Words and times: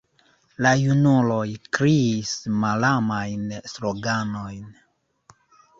La 0.65 0.69
junuloj 0.83 1.43
kriis 1.79 2.33
malamajn 2.65 3.47
sloganojn. 3.75 4.67